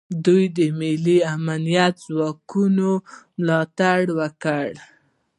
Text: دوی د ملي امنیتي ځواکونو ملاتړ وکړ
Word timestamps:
دوی 0.25 0.43
د 0.57 0.59
ملي 0.79 1.17
امنیتي 1.35 1.99
ځواکونو 2.07 2.89
ملاتړ 3.37 3.99
وکړ 4.19 4.69